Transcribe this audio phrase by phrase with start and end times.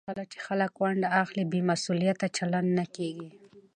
[0.09, 3.29] کله چې خلک ونډه واخلي، بې مسوولیته چلند نه کېږي.